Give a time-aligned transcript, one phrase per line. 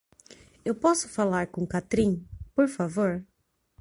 [0.65, 3.23] Eu posso falar com Catrin, por favor?